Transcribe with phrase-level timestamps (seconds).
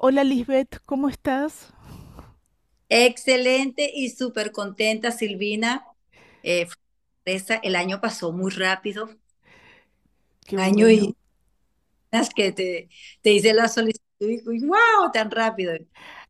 [0.00, 1.74] Hola Lisbeth, ¿cómo estás?
[2.90, 5.86] Excelente y súper contenta, Silvina.
[6.42, 6.66] Eh,
[7.62, 9.10] el año pasó muy rápido.
[10.46, 11.14] Qué año y
[12.34, 12.88] que te,
[13.22, 15.74] te hice la solicitud y wow, tan rápido.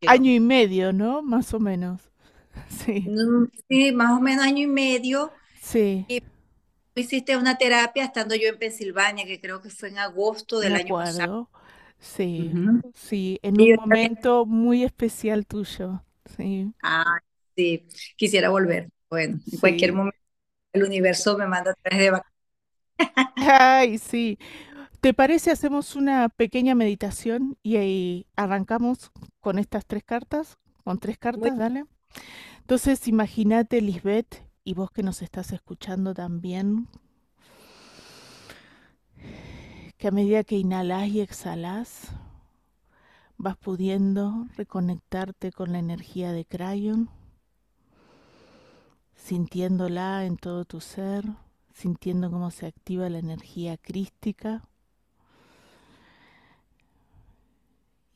[0.07, 1.23] Año y medio, ¿no?
[1.23, 2.11] Más o menos.
[2.69, 3.13] Sí.
[3.69, 5.33] Sí, más o menos año y medio.
[5.61, 6.07] Sí.
[6.09, 6.23] Y
[6.97, 10.97] hiciste una terapia estando yo en Pensilvania, que creo que fue en agosto del año
[10.97, 11.51] pasado.
[11.99, 12.61] Sí,
[12.95, 16.03] sí, en un momento muy especial tuyo.
[16.37, 16.73] Sí.
[16.83, 17.19] Ah,
[17.57, 18.91] sí, quisiera volver.
[19.11, 20.19] Bueno, en cualquier momento
[20.73, 22.35] el universo me manda tres de vacaciones.
[23.37, 24.39] Ay, sí.
[25.01, 30.59] ¿Te parece hacemos una pequeña meditación y ahí arrancamos con estas tres cartas?
[30.85, 31.87] Con tres cartas, dale.
[32.61, 36.89] Entonces, imagínate, Lisbeth, y vos que nos estás escuchando también,
[39.99, 42.13] que a medida que inhalas y exhalas,
[43.37, 47.11] vas pudiendo reconectarte con la energía de Crayon,
[49.17, 51.25] sintiéndola en todo tu ser,
[51.75, 54.63] sintiendo cómo se activa la energía crística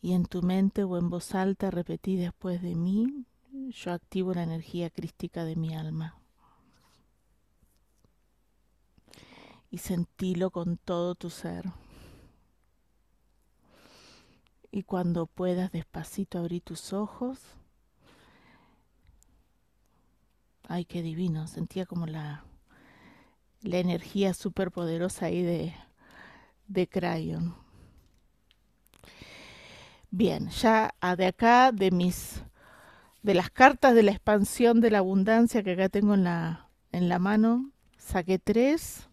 [0.00, 3.26] y en tu mente o en voz alta repetí después de mí,
[3.70, 6.21] yo activo la energía crística de mi alma.
[9.72, 11.64] Y sentilo con todo tu ser.
[14.70, 17.38] Y cuando puedas despacito abrir tus ojos.
[20.68, 21.46] Ay, qué divino.
[21.46, 22.44] Sentía como la,
[23.62, 25.74] la energía súper poderosa ahí de,
[26.68, 27.56] de Crayon.
[30.10, 32.42] Bien, ya de acá, de mis,
[33.22, 37.08] de las cartas de la expansión de la abundancia que acá tengo en la, en
[37.08, 39.08] la mano, saqué tres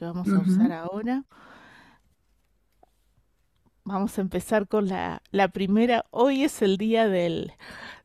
[0.00, 1.24] que vamos a usar ahora.
[3.84, 6.06] Vamos a empezar con la, la primera.
[6.10, 7.52] Hoy es el día del,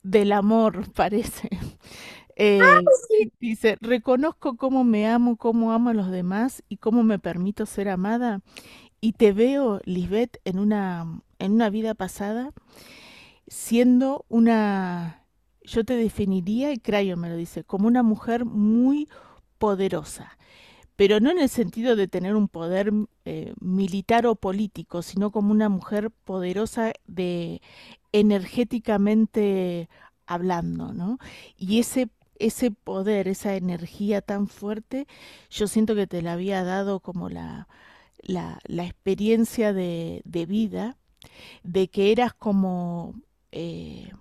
[0.04, 1.50] del amor, parece.
[2.36, 2.60] Eh,
[3.40, 7.88] dice, reconozco cómo me amo, cómo amo a los demás y cómo me permito ser
[7.88, 8.42] amada.
[9.00, 12.52] Y te veo, Lisbeth, en una, en una vida pasada,
[13.48, 15.24] siendo una,
[15.64, 19.08] yo te definiría, y Crayo me lo dice, como una mujer muy
[19.60, 20.38] poderosa,
[20.96, 22.92] pero no en el sentido de tener un poder
[23.26, 27.62] eh, militar o político, sino como una mujer poderosa de
[28.12, 29.90] energéticamente
[30.26, 31.20] hablando, ¿no?
[31.58, 35.08] Y ese ese poder, esa energía tan fuerte,
[35.50, 37.68] yo siento que te la había dado como la,
[38.22, 40.98] la, experiencia de, vida,
[41.64, 43.16] de que eras como,
[43.52, 44.12] eh,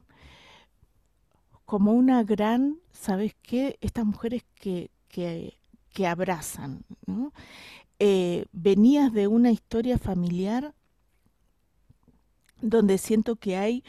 [1.65, 3.79] como una gran, ¿sabes qué?
[3.81, 5.59] Estas mujeres que, que,
[5.95, 7.33] que abrazan, ¿no?
[7.99, 10.75] Eh, venías de una historia familiar
[12.61, 13.85] donde siento que hay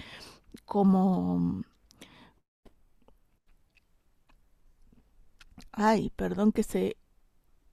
[0.65, 1.63] como...
[5.73, 6.95] Ay, perdón que se,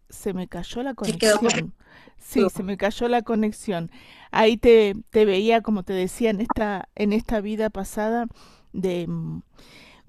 [0.09, 1.75] se me cayó la conexión.
[2.19, 3.91] Sí, se me cayó la conexión.
[4.31, 8.27] Ahí te, te veía, como te decía, en esta, en esta vida pasada,
[8.73, 9.43] de mm,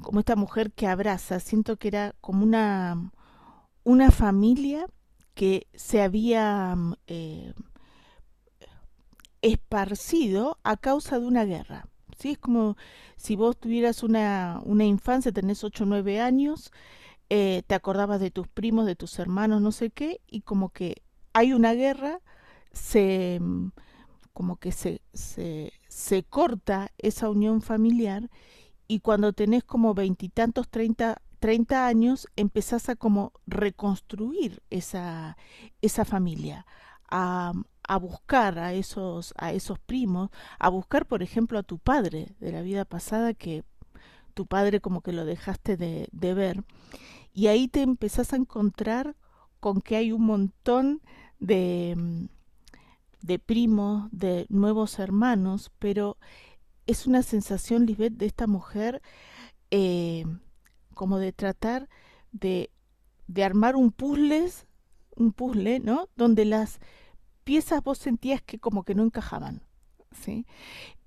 [0.01, 1.39] como esta mujer que abraza.
[1.39, 3.11] Siento que era como una,
[3.83, 4.87] una familia
[5.33, 7.53] que se había mm, eh,
[9.41, 11.87] esparcido a causa de una guerra.
[12.17, 12.31] ¿sí?
[12.31, 12.77] Es como
[13.17, 16.71] si vos tuvieras una, una infancia, tenés 8 o 9 años,
[17.29, 21.01] eh, te acordabas de tus primos, de tus hermanos, no sé qué, y como que
[21.33, 22.19] hay una guerra,
[22.71, 23.71] se mm,
[24.33, 28.29] como que se, se, se corta esa unión familiar
[28.87, 35.35] y cuando tenés como veintitantos, treinta 30 años empezás a como reconstruir esa,
[35.81, 36.65] esa familia,
[37.11, 37.51] a,
[37.85, 42.53] a, buscar a esos, a esos primos, a buscar, por ejemplo, a tu padre de
[42.53, 43.65] la vida pasada, que
[44.33, 46.63] tu padre como que lo dejaste de, de ver,
[47.33, 49.17] y ahí te empezás a encontrar
[49.59, 51.01] con que hay un montón
[51.39, 52.29] de,
[53.21, 56.15] de primos, de nuevos hermanos, pero
[56.87, 59.01] es una sensación, Lisbeth, de esta mujer
[59.71, 60.23] eh,
[60.93, 61.89] como de tratar
[62.31, 62.71] de,
[63.27, 64.49] de armar un puzzle
[65.15, 66.09] un puzzle, ¿no?
[66.15, 66.79] Donde las
[67.43, 69.63] piezas vos sentías que como que no encajaban,
[70.11, 70.45] ¿sí?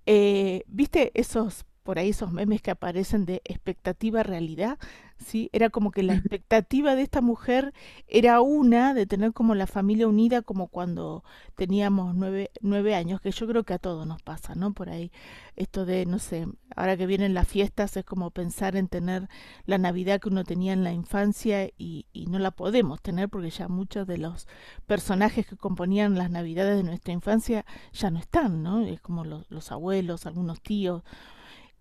[0.06, 4.76] Eh, ¿Viste esos por ahí esos memes que aparecen de expectativa realidad,
[5.18, 5.50] ¿sí?
[5.52, 7.72] Era como que la expectativa de esta mujer
[8.06, 11.24] era una, de tener como la familia unida como cuando
[11.54, 14.72] teníamos nueve, nueve años, que yo creo que a todos nos pasa, ¿no?
[14.74, 15.10] Por ahí,
[15.56, 19.28] esto de, no sé, ahora que vienen las fiestas es como pensar en tener
[19.64, 23.50] la Navidad que uno tenía en la infancia y, y no la podemos tener porque
[23.50, 24.46] ya muchos de los
[24.86, 28.80] personajes que componían las Navidades de nuestra infancia ya no están, ¿no?
[28.84, 31.02] Es como los, los abuelos, algunos tíos,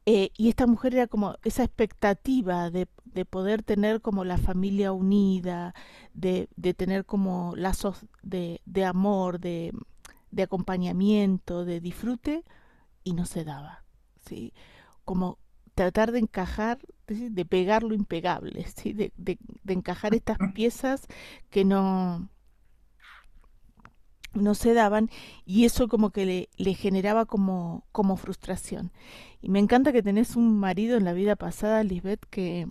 [0.05, 4.91] eh, y esta mujer era como esa expectativa de, de, poder tener como la familia
[4.91, 5.73] unida,
[6.13, 9.73] de, de tener como lazos de, de amor, de,
[10.29, 12.43] de, acompañamiento, de disfrute,
[13.03, 13.83] y no se daba.
[14.27, 14.53] ¿sí?
[15.05, 15.39] Como
[15.73, 18.93] tratar de encajar, de pegar lo impegable, ¿sí?
[18.93, 19.11] de
[19.65, 21.07] encajar estas piezas
[21.49, 22.29] que no,
[24.35, 25.09] no se daban
[25.45, 28.91] y eso como que le, generaba como, como frustración.
[29.41, 32.67] Y me encanta que tenés un marido en la vida pasada, Lisbeth, que,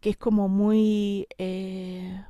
[0.00, 1.26] que es como muy...
[1.38, 2.22] Eh,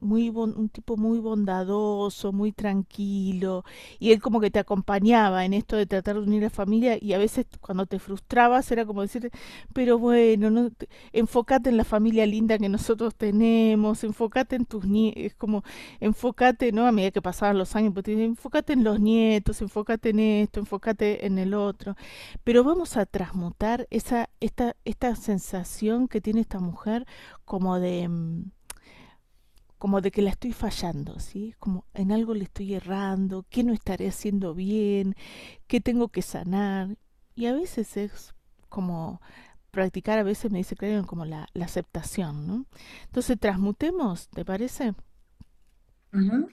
[0.00, 3.64] muy un tipo muy bondadoso, muy tranquilo,
[3.98, 6.98] y él como que te acompañaba en esto de tratar de unir a la familia
[7.00, 9.30] y a veces cuando te frustrabas era como decir,
[9.72, 10.70] pero bueno, no,
[11.12, 15.62] enfócate en la familia linda que nosotros tenemos, enfócate en tus nietos, es como
[16.00, 16.86] enfócate, ¿no?
[16.86, 20.60] A medida que pasaban los años, pues te enfócate en los nietos, enfócate en esto,
[20.60, 21.96] enfócate en el otro,
[22.44, 27.06] pero vamos a transmutar esa esta esta sensación que tiene esta mujer
[27.44, 28.44] como de mm,
[29.78, 31.54] como de que la estoy fallando, ¿sí?
[31.58, 35.14] Como en algo le estoy errando, qué no estaré haciendo bien,
[35.66, 36.96] qué tengo que sanar.
[37.34, 38.34] Y a veces es
[38.68, 39.20] como
[39.70, 42.66] practicar, a veces me dice, creo, como la, la aceptación, ¿no?
[43.06, 44.94] Entonces, transmutemos, ¿te parece?
[46.12, 46.48] Uh -huh.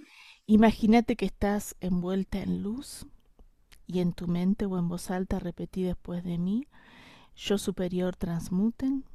[0.45, 3.05] Imagínate que estás envuelta en luz
[3.87, 6.67] y en tu mente o en voz alta repetí después de mí,
[7.35, 9.05] yo superior transmuten,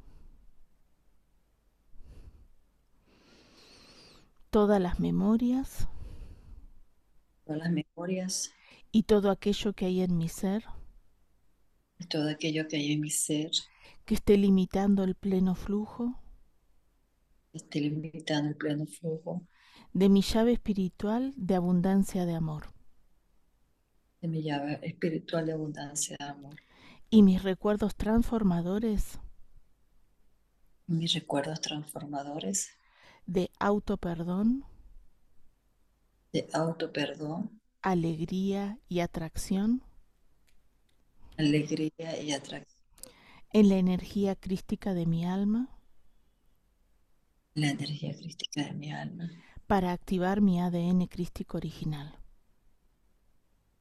[4.49, 5.87] todas las memorias,
[7.45, 8.51] todas las memorias.
[8.91, 10.63] y todo aquello que hay en mi ser,
[12.09, 13.51] todo aquello que hay en mi ser,
[14.05, 16.19] que esté limitando el pleno flujo,
[17.53, 19.47] esté limitando el pleno flujo.
[19.93, 22.73] de mi llave espiritual de abundancia de amor,
[24.21, 26.55] de mi llave espiritual de abundancia de amor.
[27.11, 29.19] Y mis recuerdos transformadores,
[30.87, 32.78] mis recuerdos transformadores
[33.25, 34.65] de autoperdón,
[36.31, 39.83] de autoperdón, alegría y atracción,
[41.37, 42.79] alegría y atracción,
[43.51, 45.69] en la energía crística de mi alma,
[47.53, 49.29] la energía crística de mi alma,
[49.67, 52.17] para activar mi ADN crístico original.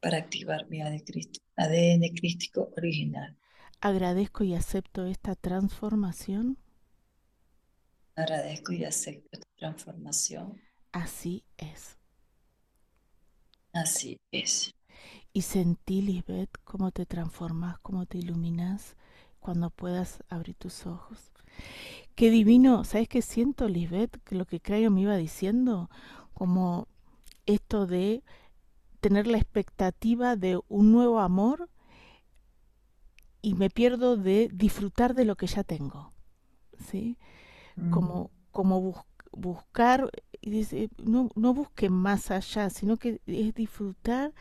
[0.01, 3.37] Para activar mi ADN crístico original.
[3.81, 6.59] Agradezco y acepto esta transformación
[8.19, 10.61] Agradezco y acepto esta transformación.
[10.91, 11.97] Así es.
[13.73, 14.75] Así es.
[15.33, 18.97] Y sentí, Lisbeth, cómo te transformas, cómo te iluminas
[19.39, 21.31] cuando puedas abrir tus ojos.
[22.17, 24.19] Qué divino, ¿sabes qué siento, Lisbeth?
[24.33, 25.89] Lo que Crayo me iba diciendo,
[26.35, 26.89] como
[27.47, 28.25] esto de
[28.99, 31.71] tener la expectativa de un nuevo amor
[33.43, 36.13] y me pierdo de disfrutar de lo que ya tengo.
[36.91, 37.17] ¿Sí?
[37.91, 38.97] Como, como bus,
[39.33, 40.11] buscar,
[41.05, 44.33] no, no busque más allá, sino que es disfrutar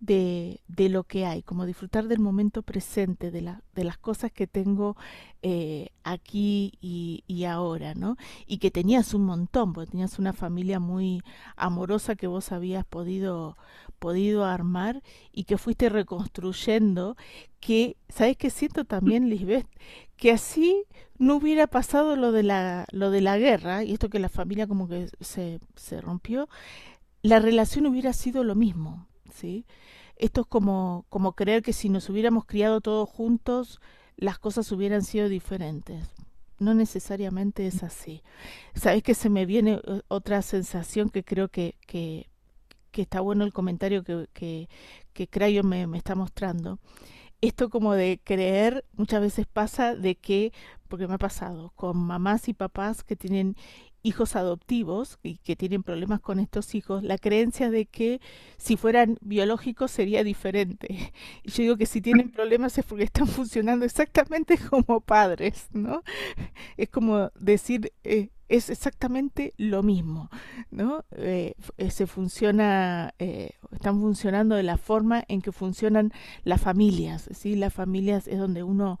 [0.00, 4.32] de, de, lo que hay, como disfrutar del momento presente, de, la, de las cosas
[4.32, 4.96] que tengo
[5.42, 8.16] eh, aquí y, y, ahora, ¿no?
[8.46, 11.22] Y que tenías un montón, porque tenías una familia muy
[11.54, 13.58] amorosa que vos habías podido,
[13.98, 15.02] podido armar
[15.32, 17.16] y que fuiste reconstruyendo,
[17.60, 19.66] que, ¿sabes qué siento también, Lisbeth?
[20.16, 20.84] Que así
[21.18, 24.66] no hubiera pasado lo de la, lo de la guerra, y esto que la familia
[24.66, 26.48] como que se, se rompió,
[27.22, 29.66] la relación hubiera sido lo mismo, ¿sí?
[30.16, 33.80] Esto es como, como creer que si nos hubiéramos criado todos juntos,
[34.16, 36.06] las cosas hubieran sido diferentes.
[36.58, 38.22] No necesariamente es así.
[38.74, 42.28] ¿Sabes que se me viene otra sensación que creo que, que,
[42.90, 44.68] que está bueno el comentario que, que,
[45.14, 46.78] que Crayon me, me está mostrando?
[47.40, 50.52] esto como de creer muchas veces pasa de que,
[50.88, 53.56] porque me ha pasado, con mamás y papás que tienen
[54.02, 58.20] hijos adoptivos y que tienen problemas con estos hijos, la creencia de que
[58.56, 61.12] si fueran biológicos sería diferente.
[61.44, 66.02] Y yo digo que si tienen problemas es porque están funcionando exactamente como padres, ¿no?
[66.76, 70.28] Es como decir, eh, es exactamente lo mismo,
[70.70, 71.04] ¿no?
[71.12, 77.30] Eh, eh, se funciona, eh, están funcionando de la forma en que funcionan las familias,
[77.32, 77.54] ¿sí?
[77.54, 78.98] Las familias es donde uno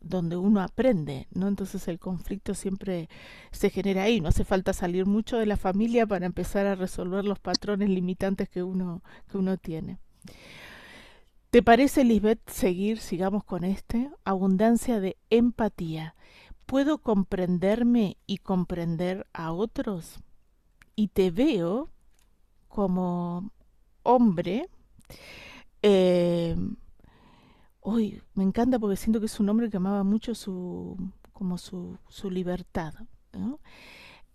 [0.00, 1.48] donde uno aprende, ¿no?
[1.48, 3.08] Entonces el conflicto siempre
[3.50, 7.24] se genera ahí, no hace falta salir mucho de la familia para empezar a resolver
[7.24, 9.98] los patrones limitantes que uno, que uno tiene.
[11.50, 14.10] ¿Te parece, Lisbeth, seguir, sigamos con este?
[14.24, 16.16] Abundancia de empatía.
[16.66, 20.18] ¿Puedo comprenderme y comprender a otros?
[20.96, 21.90] Y te veo
[22.68, 23.52] como
[24.02, 24.68] hombre.
[25.82, 26.56] Eh,
[27.84, 30.96] Uy, me encanta porque siento que es un hombre que amaba mucho su,
[31.32, 32.94] como su, su libertad.
[33.32, 33.60] ¿no?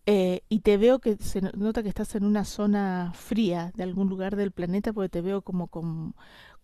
[0.06, 4.10] Eh, y te veo que se nota que estás en una zona fría de algún
[4.10, 6.16] lugar del planeta porque te veo como con,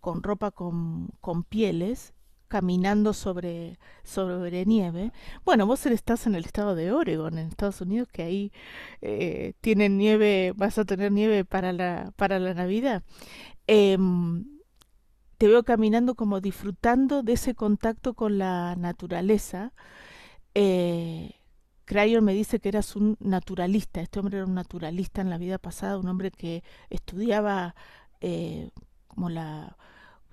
[0.01, 2.13] con ropa con, con pieles
[2.47, 5.11] caminando sobre, sobre nieve.
[5.45, 8.53] Bueno, vos estás en el estado de Oregon, en Estados Unidos, que ahí
[9.01, 13.03] eh, tienen nieve, vas a tener nieve para la, para la Navidad.
[13.67, 13.97] Eh,
[15.47, 19.73] veo caminando como disfrutando de ese contacto con la naturaleza.
[20.53, 21.35] Eh,
[22.21, 25.99] me dice que eras un naturalista, este hombre era un naturalista en la vida pasada,
[25.99, 27.75] un hombre que estudiaba
[28.21, 28.71] eh,
[29.07, 29.77] como la,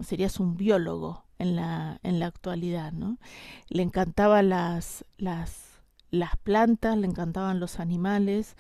[0.01, 3.19] serías un biólogo en la, en la actualidad, ¿no?
[3.69, 8.57] Le encantaban las, las, las plantas, le encantaban los animales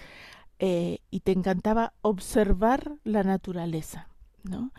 [0.59, 4.09] eh, y te encantaba observar la naturaleza,
[4.43, 4.73] ¿no?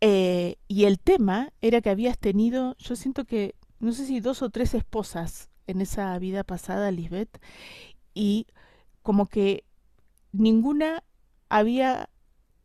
[0.00, 4.42] Eh, y el tema era que habías tenido, yo siento que, no sé si dos
[4.42, 7.40] o tres esposas en esa vida pasada, Lisbeth,
[8.14, 8.46] y
[9.02, 9.64] como que
[10.32, 11.02] ninguna
[11.48, 12.10] había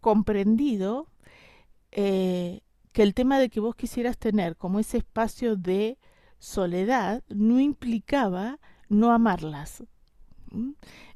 [0.02, 1.08] comprendido
[1.92, 2.62] eh,
[2.94, 5.98] que el tema de que vos quisieras tener como ese espacio de
[6.40, 8.60] soledad no implicaba
[8.90, 9.84] no amarlas,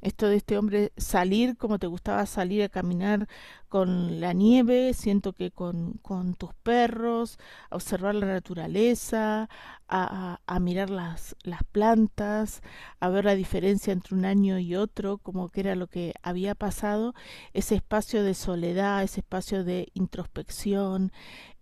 [0.01, 3.27] esto de este hombre salir como te gustaba salir a caminar
[3.67, 7.37] con la nieve, siento que con, con tus perros,
[7.69, 9.49] a observar la naturaleza,
[9.87, 12.61] a, a, mirar las, las plantas,
[12.99, 16.55] a ver la diferencia entre un año y otro, como que era lo que había
[16.55, 17.13] pasado,
[17.53, 21.11] ese espacio de soledad, ese espacio de introspección,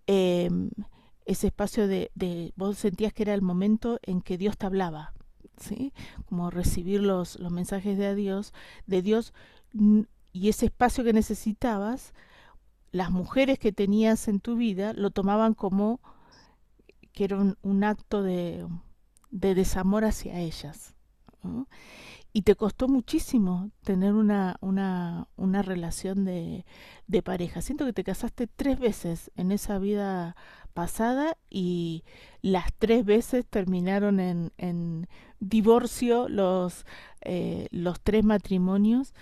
[0.06, 0.50] eh,
[1.24, 5.14] ese espacio de, de, vos sentías que era el momento en que Dios te hablaba
[6.26, 8.52] Como recibir los, los mensajes de Dios,
[8.86, 9.32] de Dios
[10.32, 12.12] y ese espacio que necesitabas,
[12.90, 16.00] las mujeres que tenías en tu vida lo tomaban como
[17.12, 18.66] que era un, acto de,
[19.30, 20.94] de, desamor hacia ellas.
[22.32, 26.64] Y te costó muchísimo tener una, una, una relación de,
[27.06, 27.62] de pareja.
[27.62, 30.34] Siento que te casaste tres veces en esa vida
[30.74, 32.04] pasada y
[32.42, 35.08] las tres veces terminaron en,
[35.40, 36.84] divorcio los,
[37.22, 39.14] eh, los tres matrimonios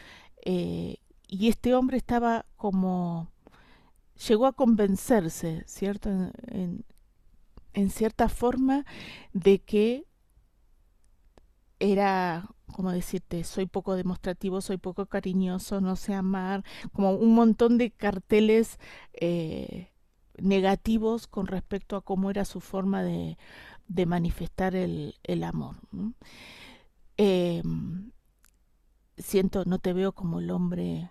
[0.44, 0.96] eh,
[1.28, 3.30] y este hombre estaba como
[4.28, 6.84] llegó a convencerse cierto en,
[7.74, 8.84] en cierta forma
[9.32, 10.06] de que
[11.80, 17.78] era como decirte, soy poco demostrativo, soy poco cariñoso, no sé amar, como un montón
[17.78, 18.78] de carteles
[19.12, 19.91] eh,
[20.38, 23.38] negativos con respecto a cómo era su forma de,
[23.88, 25.76] de manifestar el, el amor.
[27.16, 27.62] Eh,
[29.18, 31.10] siento, no te veo como el hombre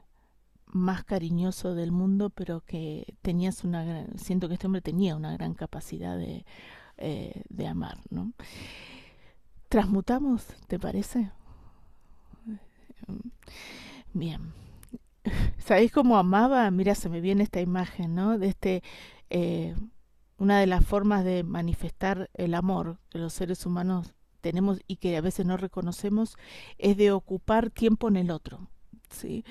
[0.66, 5.34] más cariñoso del mundo, pero que tenías una gran, siento que este hombre tenía una
[5.34, 6.46] gran capacidad de,
[6.98, 8.34] eh, de amar, ¿no?
[9.70, 11.32] Transmutamos, ¿te parece?
[14.14, 14.54] Bien.
[15.58, 16.70] ¿Sabéis cómo amaba?
[16.72, 18.38] Mira, se me viene esta imagen, ¿no?
[18.38, 18.84] De este,
[19.30, 19.76] eh,
[20.38, 25.16] una de las formas de manifestar el amor que los seres humanos tenemos y que
[25.16, 26.36] a veces no reconocemos
[26.78, 28.68] es de ocupar tiempo en el otro,
[29.10, 29.46] ¿sí?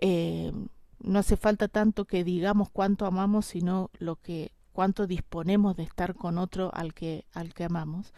[0.00, 0.52] Eh,
[1.00, 6.14] no hace falta tanto que digamos cuánto amamos, sino lo que cuánto disponemos de estar
[6.14, 8.12] con otro al que al que amamos.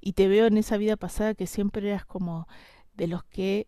[0.00, 2.46] Y te veo en esa vida pasada que siempre eras como
[2.94, 3.66] de los que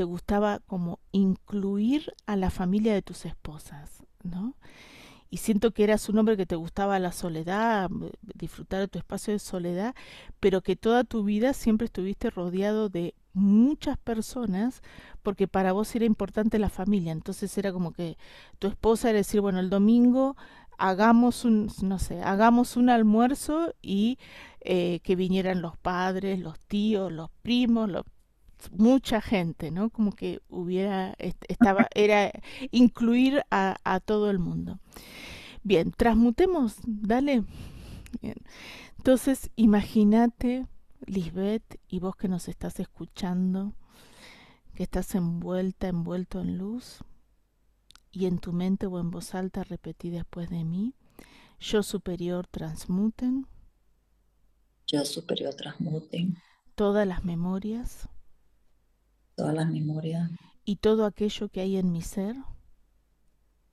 [0.00, 4.54] te gustaba como incluir a la familia de tus esposas, ¿no?
[5.28, 7.90] Y siento que eras un hombre que te gustaba la soledad,
[8.22, 9.94] disfrutar de tu espacio de soledad,
[10.40, 14.80] pero que toda tu vida siempre estuviste rodeado de muchas personas
[15.22, 17.12] porque para vos era importante la familia.
[17.12, 18.16] Entonces era como que
[18.58, 20.34] tu esposa era decir, bueno, el domingo
[20.78, 24.18] hagamos un, no sé, hagamos un almuerzo y
[24.62, 28.06] eh, que vinieran los padres, los tíos, los primos, los
[28.72, 29.90] mucha gente, ¿no?
[29.90, 32.32] Como que hubiera, estaba, era
[32.70, 34.78] incluir a, a todo el mundo.
[35.62, 37.44] Bien, transmutemos, dale.
[38.20, 38.36] Bien.
[38.96, 40.66] Entonces, imagínate,
[41.06, 43.74] Lisbeth, y vos que nos estás escuchando,
[44.74, 47.02] que estás envuelta, envuelto en luz,
[48.12, 50.94] y en tu mente o en voz alta repetí después de mí,
[51.60, 53.46] yo superior transmuten.
[54.86, 56.36] Yo superior transmuten.
[56.74, 58.08] Todas las memorias.
[59.40, 60.30] Todas las memorias.
[60.64, 62.36] Y todo aquello que hay en mi ser.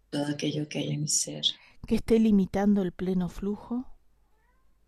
[0.10, 1.44] Todo aquello que hay en mi ser.
[1.86, 3.86] Que esté limitando el pleno flujo.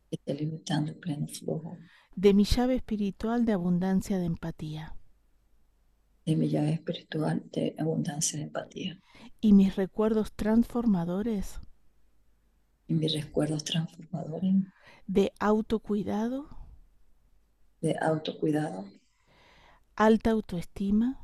[0.10, 1.78] Que esté limitando el pleno flujo.
[2.16, 4.96] De mi llave espiritual de abundancia de empatía.
[6.26, 9.02] De mi llave espiritual de abundancia de empatía.
[9.42, 11.60] Y mis recuerdos transformadores
[12.90, 14.56] y mis recuerdos transformadores.
[15.06, 16.50] De autocuidado.
[17.82, 18.86] De autocuidado.
[20.00, 21.20] Alta autoestima.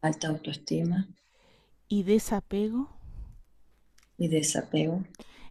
[0.00, 1.06] Alta autoestima.
[1.86, 2.88] Y desapego.
[4.16, 5.04] Y desapego.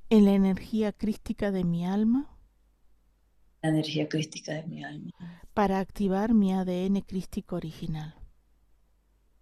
[0.09, 2.35] En la energía crística de mi alma.
[3.61, 5.11] La energía crística de mi alma.
[5.53, 8.15] Para activar mi ADN crístico original.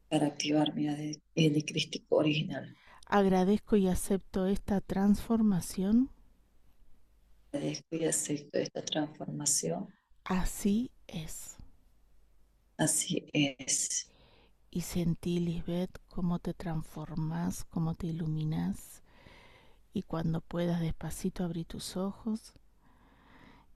[0.09, 2.75] Para activar mi ADN crístico original.
[3.05, 6.11] Agradezco y acepto esta transformación.
[7.53, 9.87] Agradezco y acepto esta transformación.
[10.25, 11.58] Así es.
[12.79, 14.09] Así es.
[14.71, 19.03] Y sentí, Lisbeth, cómo te transformas, cómo te iluminas.
[19.93, 22.53] Y cuando puedas despacito abrir tus ojos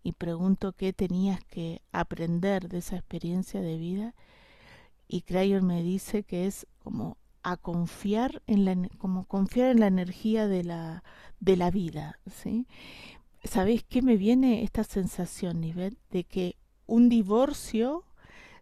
[0.04, 4.16] y pregunto qué tenías que aprender de esa experiencia de vida.
[5.10, 9.88] Y Crayon me dice que es como a confiar en la, como confiar en la
[9.88, 11.04] energía de la,
[11.42, 12.68] de la vida, ¿sí?
[13.44, 15.98] ¿Sabéis qué me viene esta sensación, Nivel?
[16.10, 16.56] De que
[16.86, 18.06] un divorcio,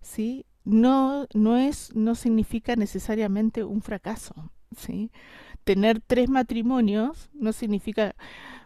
[0.01, 0.45] ¿sí?
[0.63, 5.11] No, no, es, no significa necesariamente un fracaso, ¿sí?
[5.63, 8.15] Tener tres matrimonios no significa,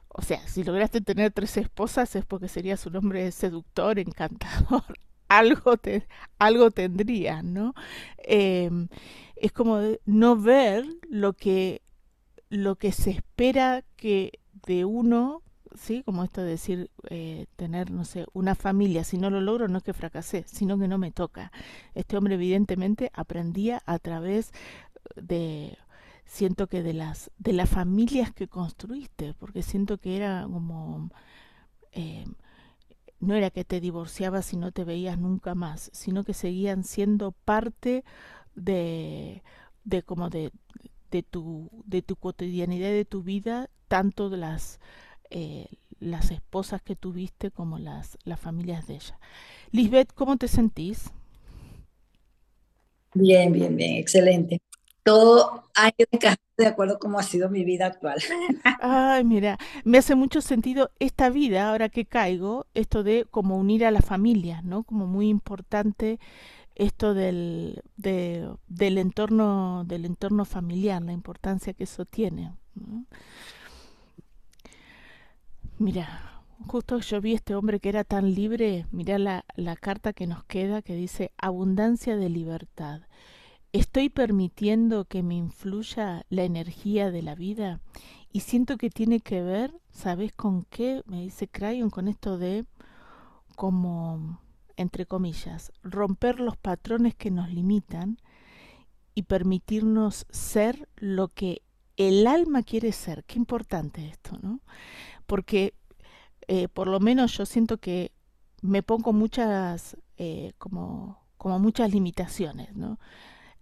[0.09, 4.83] o sea, si lograste tener tres esposas es porque serías un hombre seductor, encantador,
[5.29, 6.07] algo, te,
[6.39, 7.73] algo tendría, ¿no?
[8.19, 8.69] Eh,
[9.35, 11.81] es como no ver lo que,
[12.50, 15.43] lo que se espera que de uno,
[15.77, 16.03] ¿sí?
[16.03, 19.79] Como esto de decir, eh, tener, no sé, una familia, si no lo logro no
[19.79, 21.51] es que fracasé, sino que no me toca.
[21.94, 24.51] Este hombre evidentemente aprendía a través
[25.16, 25.77] de
[26.25, 31.11] siento que de las de las familias que construiste porque siento que era como
[31.92, 32.25] eh,
[33.20, 37.31] no era que te divorciabas y no te veías nunca más, sino que seguían siendo
[37.31, 38.03] parte
[38.55, 39.44] de,
[39.83, 40.51] de como de,
[41.11, 44.79] de, tu, de tu cotidianidad, de tu vida, tanto de las,
[45.35, 45.67] eh,
[46.00, 49.19] las esposas que tuviste como las, las familias de ella.
[49.71, 51.11] Lisbeth, ¿cómo te sentís?
[53.13, 54.61] Bien, bien, bien, excelente
[55.05, 56.07] todo ha ido
[56.57, 58.17] de acuerdo como ha sido mi vida actual.
[58.81, 63.85] Ay, mira, me hace mucho sentido esta vida, ahora que caigo, esto de como unir
[63.85, 64.83] a la familia, ¿no?
[64.83, 66.19] Como muy importante
[66.74, 72.51] esto del, de, del entorno, del entorno familiar, la importancia que eso tiene.
[75.77, 80.25] Mira, justo yo vi este hombre que era tan libre, mira la, la carta que
[80.25, 83.01] nos queda que dice abundancia de libertad.
[83.74, 87.81] ¿Estoy permitiendo que me influya la energía de la vida?
[88.31, 91.03] Y siento que tiene que ver, ¿sabes con qué?
[91.07, 92.66] Me dice Crayon con esto de
[93.57, 94.40] como,
[94.77, 98.18] entre comillas, romper los patrones que nos limitan
[99.14, 101.64] y permitirnos ser lo que
[101.98, 103.24] el alma quiere ser.
[103.25, 104.61] Qué importante esto, ¿no?
[105.25, 105.74] Porque
[106.48, 108.11] eh, por lo menos yo siento que
[108.61, 113.00] me pongo muchas, eh, como, como muchas limitaciones, ¿no?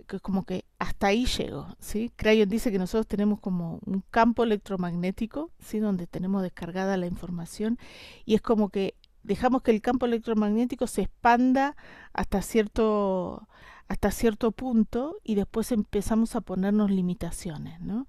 [0.08, 2.12] que como que hasta ahí llego, ¿sí?
[2.15, 5.80] Crayon dice que nosotros tenemos como un campo electromagnético, ¿sí?
[5.80, 7.78] Donde tenemos descargada la información
[8.26, 11.76] y es como que dejamos que el campo electromagnético se expanda
[12.13, 13.47] hasta cierto
[13.88, 18.08] hasta cierto punto y después empezamos a ponernos limitaciones, ¿no?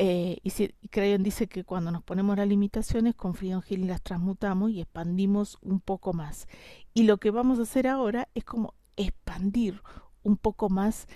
[0.00, 4.00] Eh, y, si, Crayon dice que cuando nos ponemos las limitaciones, con Freedom Healing las
[4.00, 6.46] transmutamos y expandimos un poco más.
[6.94, 9.82] Y lo que vamos a hacer ahora es como expandir
[10.22, 11.08] un poco más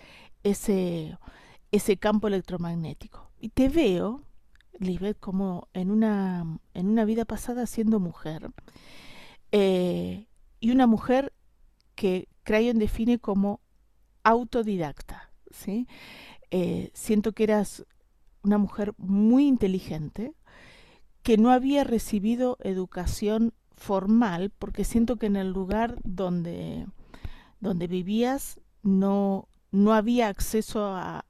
[0.42, 1.16] ese,
[1.70, 3.30] ese campo electromagnético.
[3.40, 4.22] Y te veo,
[4.80, 8.50] Lisbeth, como en una, en una vida pasada siendo mujer.
[9.52, 10.26] Eh,
[10.58, 11.32] y una mujer
[11.94, 13.60] que Crayon define como
[14.24, 15.32] autodidacta.
[15.50, 15.86] ¿sí?
[16.50, 17.84] Eh, siento que eras
[18.42, 20.34] una mujer muy inteligente,
[21.22, 26.86] que no había recibido educación formal, porque siento que en el lugar donde
[27.62, 31.24] donde vivías no, no había acceso a,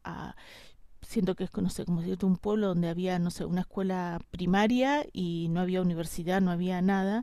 [1.03, 4.19] siento que es, no sé, como decirte, un pueblo donde había, no sé, una escuela
[4.31, 7.23] primaria y no había universidad, no había nada,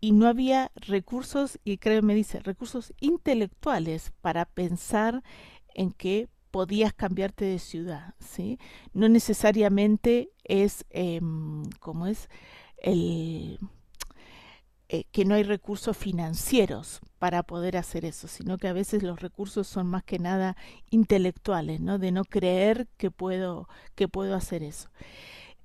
[0.00, 5.24] y no había recursos, y creo me dice, recursos intelectuales para pensar
[5.74, 8.58] en que podías cambiarte de ciudad, ¿sí?
[8.92, 11.20] No necesariamente es, eh,
[12.08, 12.28] es,
[12.78, 13.58] el
[14.90, 19.20] eh, que no hay recursos financieros para poder hacer eso, sino que a veces los
[19.20, 20.56] recursos son más que nada
[20.88, 21.98] intelectuales, ¿no?
[21.98, 24.88] De no creer que puedo, que puedo hacer eso.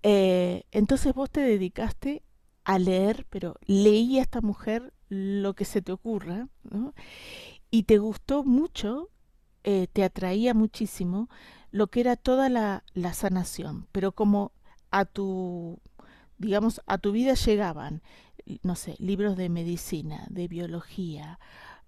[0.04, 2.24] Eh, entonces vos te dedicaste
[2.66, 6.94] a leer, pero leí a esta mujer lo que se te ocurra, ¿no?
[7.72, 9.10] Y te gustó mucho,
[9.64, 11.30] eh, te atraía muchísimo
[11.72, 14.52] lo que era toda la, sanación, pero como
[14.92, 15.80] a tu,
[16.38, 18.02] digamos, a tu vida llegaban
[18.62, 21.40] no sé, libros de medicina, de biología,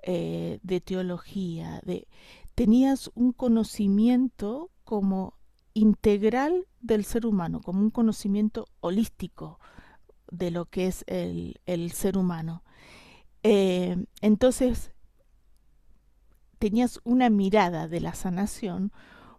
[0.04, 2.08] eh, de teología, de
[2.56, 5.38] tenías un conocimiento como
[5.74, 9.60] integral del ser humano, como un conocimiento holístico
[10.32, 12.64] de lo que es el, el ser humano.
[13.44, 14.92] Eh, entonces,
[16.58, 18.92] tenías una mirada de la sanación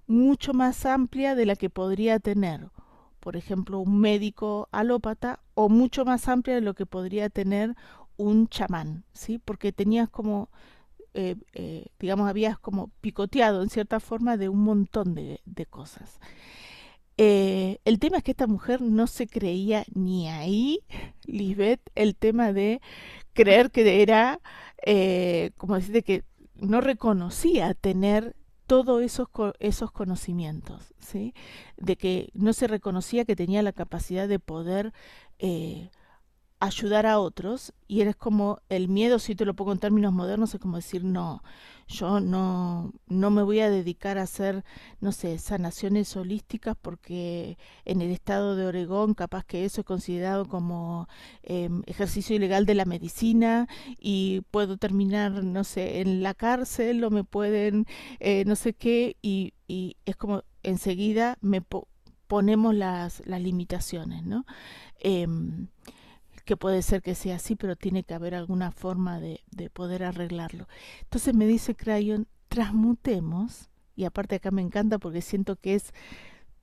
[0.07, 2.71] mucho más amplia de la que podría tener
[3.27, 7.75] por ejemplo, un médico alópata o mucho más amplia de lo que podría tener
[8.17, 9.41] un chamán, ¿sí?
[9.45, 10.49] Porque tenías como,
[11.13, 16.21] eh, eh, digamos, habías como picoteado en cierta forma de un montón de, cosas.
[17.17, 20.79] Eh, el tema es que esta mujer no se creía ni ahí,
[21.27, 22.81] Lisbeth, el tema de
[23.33, 24.39] creer que era,
[25.57, 26.25] como decirte, que
[26.61, 29.29] no reconocía tener todos esos,
[29.61, 31.35] esos conocimientos, ¿sí?
[31.77, 34.93] de que no se reconocía que tenía la capacidad de poder
[35.39, 35.91] eh,
[36.59, 40.55] ayudar a otros y eres como el miedo, si te lo pongo en términos modernos,
[40.55, 41.43] es como decir, no,
[41.87, 44.65] yo no, no me voy a dedicar a hacer,
[45.01, 50.47] no sé, sanaciones holísticas porque en el estado de Oregón capaz que eso es considerado
[50.47, 51.09] como
[51.43, 57.11] eh, ejercicio ilegal de la medicina y puedo terminar, no sé, en la cárcel o
[57.11, 57.87] me pueden,
[58.19, 61.89] eh, no sé qué, y, y, es como enseguida me po
[62.27, 64.45] ponemos las, las limitaciones, ¿no?
[64.99, 65.29] Eh,
[66.47, 70.05] que puede ser que sea así, pero tiene que haber alguna forma de, de poder
[70.05, 70.67] arreglarlo.
[71.03, 75.93] Entonces me dice Crayon, transmutemos, y aparte acá me encanta porque siento que es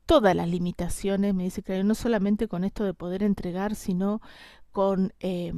[0.08, 4.22] todas las limitaciones, me dice Crayon, no solamente con esto de poder entregar, sino
[4.72, 5.54] con eh,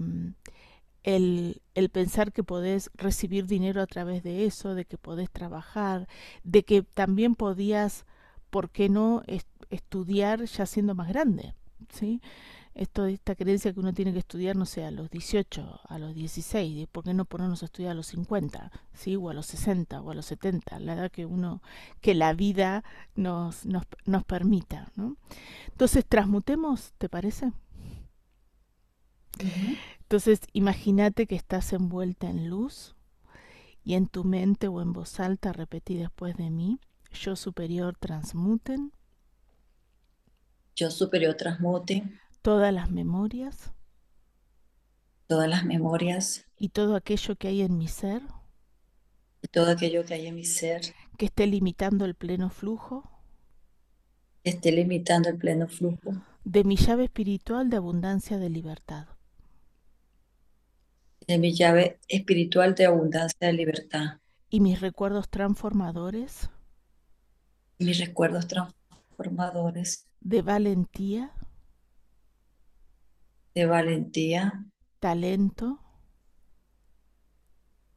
[1.03, 6.07] el, el, pensar que podés recibir dinero a través de eso, de que podés trabajar,
[6.43, 8.05] de que también podías,
[8.49, 11.55] ¿por qué no?, est estudiar ya siendo más grande,
[11.89, 12.21] ¿sí?
[12.75, 16.13] Esto, esta creencia que uno tiene que estudiar, no sé, a los 18, a los
[16.13, 19.15] 16, ¿por qué no ponernos a estudiar a los 50, ¿sí?
[19.15, 21.61] o a los 60 o a los 70, la edad que uno,
[22.01, 22.83] que la vida
[23.15, 25.15] nos, nos, nos permita, ¿no?
[25.69, 27.45] Entonces, transmutemos, ¿te parece?
[27.45, 27.51] Uh
[29.39, 29.77] -huh.
[30.01, 32.93] Entonces, imagínate que estás envuelta en luz
[33.85, 36.79] y en tu mente o en voz alta repetí después de mí,
[37.13, 38.91] yo superior transmuten.
[40.75, 43.73] Yo superior transmuten todas las memorias,
[45.25, 46.45] todas las memorias.
[46.59, 48.21] Y todo aquello que hay en mi ser,
[49.41, 50.81] y todo aquello que hay en mi ser,
[51.17, 53.09] que esté limitando el pleno flujo,
[54.43, 56.21] que esté limitando el pleno flujo.
[56.43, 59.07] De mi llave espiritual de abundancia de libertad,
[61.25, 64.19] de mi llave espiritual de abundancia de libertad.
[64.51, 66.51] Y mis recuerdos transformadores,
[67.79, 70.05] mis recuerdos transformadores.
[70.21, 71.31] De valentía,
[73.55, 74.65] de valentía,
[74.99, 75.79] talento,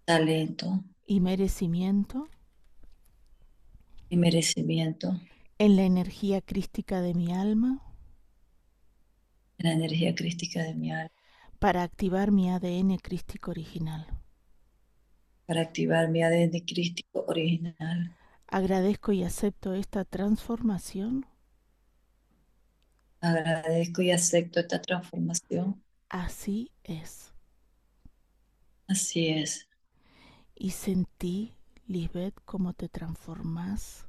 [0.05, 2.29] talento y merecimiento.
[4.11, 5.21] y merecimiento.
[5.59, 7.83] En la energía crística de mi alma,
[9.59, 11.13] en la energía crística de mi alma,
[11.59, 14.07] para activar mi ADN crístico original.
[15.47, 18.17] Para activar mi ADN crístico original.
[18.47, 21.27] Agradezco y acepto esta transformación
[23.21, 25.85] Agradezco y acepto esta transformación.
[26.11, 27.33] Así es.
[28.87, 29.67] Así es.
[30.55, 31.55] Y sentí,
[31.87, 34.07] Lisbeth, cómo te transformas,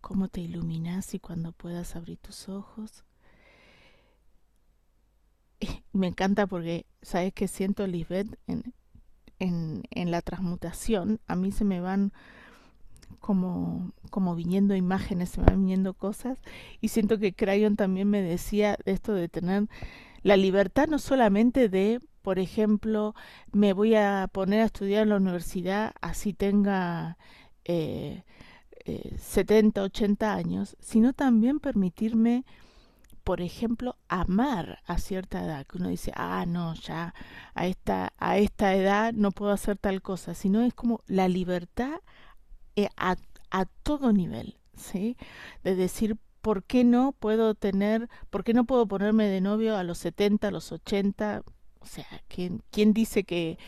[0.00, 3.04] cómo te iluminas y cuando puedas abrir tus ojos.
[5.92, 8.38] Me encanta porque, ¿sabes qué siento, Lisbeth?
[8.46, 8.74] En,
[9.38, 12.12] en, en la transmutación, a mí se me van
[13.20, 16.38] como, como viniendo imágenes, se van viniendo cosas,
[16.80, 19.68] y siento que Crayon también me decía esto de tener
[20.22, 23.14] la libertad no solamente de por ejemplo,
[23.52, 27.18] me voy a poner a estudiar en la universidad, así tenga
[27.66, 28.24] eh,
[28.86, 32.46] eh, 70, 80 años, sino también permitirme,
[33.24, 37.14] por ejemplo, amar a cierta edad, que uno dice, ah, no, ya
[37.54, 42.00] a esta, a esta edad no puedo hacer tal cosa, sino es como la libertad
[42.76, 43.16] eh, a,
[43.50, 45.16] a todo nivel, ¿sí?
[45.62, 49.82] De decir, ¿por qué no puedo tener, por qué no puedo ponerme de novio a
[49.82, 51.42] los 70, a los 80?
[51.80, 53.58] O sea, ¿quién, quién dice que,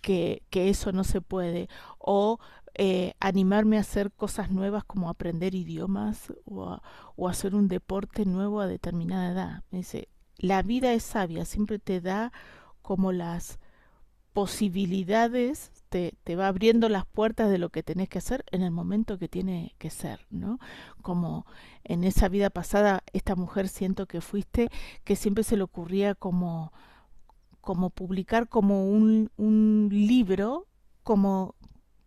[0.00, 1.68] que, que, eso no se puede?
[1.98, 2.38] O
[2.74, 6.78] eh, animarme a hacer cosas nuevas como aprender idiomas o,
[7.16, 9.64] o, hacer un deporte nuevo a determinada edad.
[9.70, 12.32] Dice, la vida es sabia, siempre te da
[12.80, 13.58] como las
[14.32, 18.70] posibilidades, te, te, va abriendo las puertas de lo que tenés que hacer en el
[18.70, 20.58] momento que tiene que ser, ¿no?
[21.02, 21.46] Como
[21.84, 24.70] en esa vida pasada, esta mujer siento que fuiste,
[25.04, 26.72] que siempre se le ocurría como,
[27.60, 30.66] como publicar como un, un libro,
[31.02, 31.54] como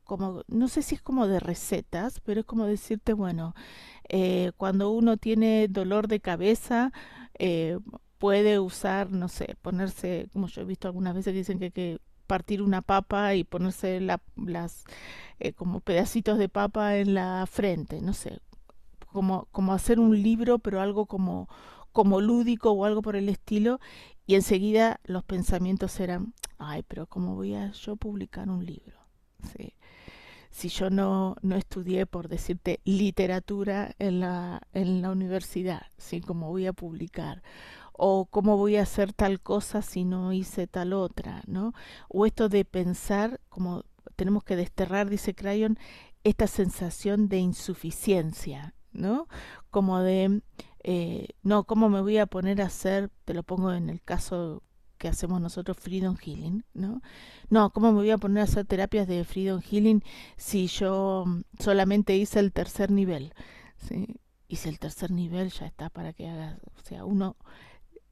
[0.06, 3.56] como, no sé si es como de recetas, pero es como decirte, bueno,
[4.10, 6.92] eh, cuando uno tiene dolor de cabeza,
[7.40, 7.80] eh,
[8.20, 12.00] puede usar, no sé, ponerse, como yo he visto algunas veces que dicen que, que
[12.26, 14.86] partir una papa y ponerse la, las
[15.40, 18.40] eh, como pedacitos de papa en la frente, no sé,
[19.12, 21.50] como, como hacer un libro, pero algo como,
[21.92, 23.80] como lúdico o algo por el estilo,
[24.28, 28.98] y enseguida los pensamientos eran, ay, pero ¿cómo voy a yo publicar un libro?
[29.56, 29.74] Sí
[30.56, 36.22] si yo no, no estudié, por decirte, literatura en la, en la universidad, ¿sí?
[36.22, 37.44] ¿Cómo voy a publicar?
[37.98, 41.74] O cómo voy a hacer tal cosa si no hice tal otra, ¿no?
[42.10, 43.84] O esto de pensar, como
[44.16, 45.78] tenemos que desterrar, dice Crayon,
[46.24, 49.28] esta sensación de insuficiencia, ¿no?
[49.70, 50.42] Como de,
[50.84, 54.64] eh, no, ¿cómo me voy a poner a hacer, te lo pongo en el caso
[54.98, 57.02] que hacemos nosotros Freedom Healing, ¿no?
[57.50, 60.04] No, ¿cómo me voy a poner a hacer terapias de Freedom Healing
[60.38, 63.34] si yo mm, solamente hice el tercer nivel?
[63.78, 64.20] ¿sí?
[64.48, 67.36] Hice el tercer nivel, ya está para que hagas, o sea, uno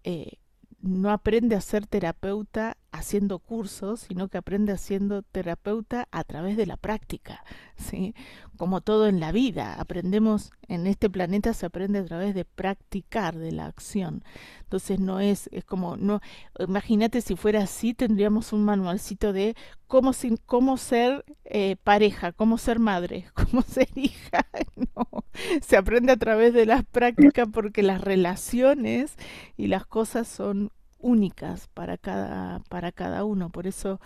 [0.04, 0.38] eh,
[0.82, 6.68] no aprende a ser terapeuta haciendo cursos, sino que aprende siendo terapeuta a través de
[6.68, 7.44] la práctica,
[7.76, 8.14] ¿sí?
[8.56, 13.36] Como todo en la vida, aprendemos en este planeta se aprende a través de practicar,
[13.36, 14.24] de la acción.
[14.62, 16.22] Entonces no es es como no
[16.60, 19.56] imagínate si fuera así tendríamos un manualcito de
[19.88, 24.46] cómo sin, cómo ser eh, pareja, cómo ser madre, cómo ser hija.
[24.96, 25.08] No,
[25.62, 29.16] se aprende a través de las prácticas porque las relaciones
[29.58, 30.72] y las cosas son
[31.04, 33.52] únicas para cada, para cada uno.
[33.52, 34.00] Por eso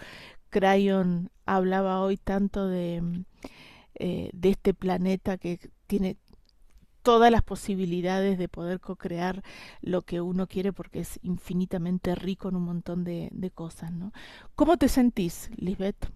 [0.50, 3.02] Crayon hablaba hoy tanto de,
[3.96, 6.18] eh, de este planeta que tiene
[7.04, 9.44] todas las posibilidades de poder co-crear
[9.82, 14.12] lo que uno quiere porque es infinitamente rico en un montón de, de cosas, ¿no?
[14.56, 16.12] ¿Cómo te sentís, Lisbeth?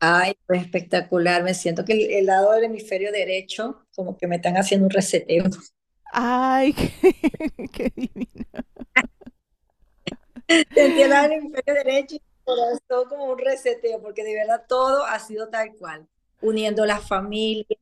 [0.00, 1.42] Ay, pues espectacular.
[1.42, 4.90] Me siento que el, el, lado del hemisferio derecho, como que me están haciendo un
[4.90, 5.44] reseteo.
[6.12, 8.46] Ay, qué, qué divino.
[10.48, 15.48] Sentí el hemisferio derecho y corazón como un reseteo, porque de verdad todo ha sido
[15.48, 16.08] tal cual,
[16.40, 17.76] uniendo la familia.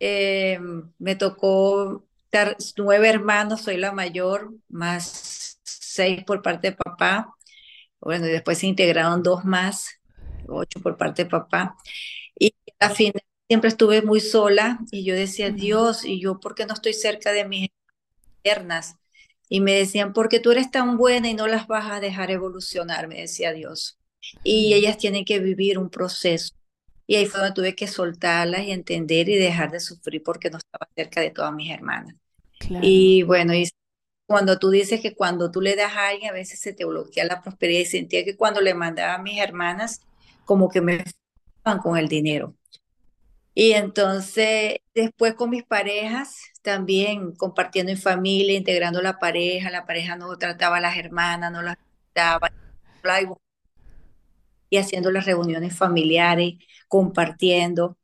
[0.00, 0.58] Eh,
[0.98, 7.34] me tocó estar nueve hermanos, soy la mayor, más seis por parte de papá.
[8.00, 10.00] Bueno, y después se integraron dos más,
[10.48, 11.76] ocho por parte de papá.
[12.38, 16.66] Y al final siempre estuve muy sola y yo decía, Dios, ¿y yo por qué
[16.66, 17.68] no estoy cerca de mis
[18.42, 18.96] piernas?
[19.48, 23.08] Y me decían, porque tú eres tan buena y no las vas a dejar evolucionar,
[23.08, 23.98] me decía Dios.
[24.42, 26.54] Y ellas tienen que vivir un proceso.
[27.06, 30.58] Y ahí fue donde tuve que soltarlas y entender y dejar de sufrir porque no
[30.58, 32.14] estaba cerca de todas mis hermanas.
[32.58, 32.80] Claro.
[32.82, 33.68] Y bueno, y
[34.26, 37.26] cuando tú dices que cuando tú le das a alguien, a veces se te bloquea
[37.26, 40.00] la prosperidad y sentía que cuando le mandaba a mis hermanas,
[40.46, 41.04] como que me
[41.82, 42.54] con el dinero.
[43.54, 50.16] Y entonces, después con mis parejas, también compartiendo en familia, integrando la pareja, la pareja
[50.16, 51.76] no trataba a las hermanas, no las
[52.14, 52.50] trataba,
[54.70, 56.54] y haciendo las reuniones familiares,
[56.88, 57.98] compartiendo.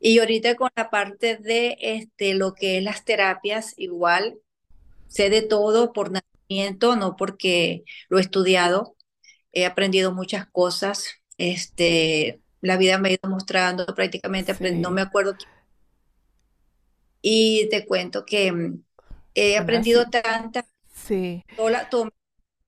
[0.00, 4.40] Y ahorita con la parte de este, lo que es las terapias, igual
[5.06, 8.96] sé de todo por nacimiento, no porque lo he estudiado,
[9.52, 11.06] he aprendido muchas cosas,
[11.38, 14.72] este, la vida me ha ido mostrando prácticamente, sí.
[14.72, 15.36] no me acuerdo.
[17.22, 18.84] Y te cuento que mm,
[19.34, 20.66] he aprendido tantas.
[20.94, 21.44] Sí.
[21.56, 22.10] Toda, tomé,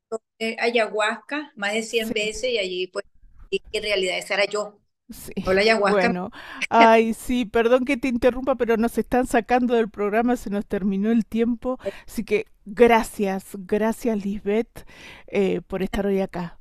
[0.09, 2.15] tomé ayahuasca más de 100 sí.
[2.15, 3.05] veces y allí pues
[3.51, 4.81] y en realidad esa era yo.
[5.11, 6.15] Sí, Hola, ayahuasca.
[6.15, 6.31] bueno,
[6.71, 11.11] ay, sí, perdón que te interrumpa, pero nos están sacando del programa, se nos terminó
[11.13, 14.87] el tiempo, así que gracias, gracias Lisbeth
[15.27, 16.59] eh, por estar hoy acá.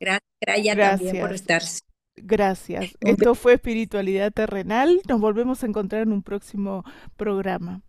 [0.00, 1.62] Gracias, Graya, también por Gracias, estar.
[2.22, 2.96] Gracias.
[3.00, 6.84] Esto fue Espiritualidad Terrenal, nos volvemos a encontrar en un próximo
[7.16, 7.82] programa.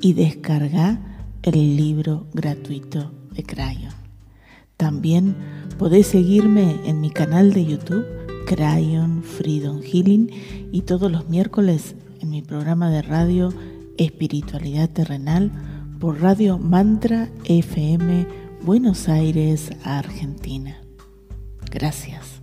[0.00, 1.00] y descarga
[1.42, 3.92] el libro gratuito de Crayon.
[4.76, 5.36] También
[5.78, 8.04] podés seguirme en mi canal de YouTube,
[8.46, 10.30] Crayon Freedom Healing,
[10.72, 13.52] y todos los miércoles en mi programa de radio
[13.96, 15.50] Espiritualidad Terrenal
[15.98, 18.26] por Radio Mantra FM
[18.62, 20.80] Buenos Aires, Argentina.
[21.70, 22.37] Gracias.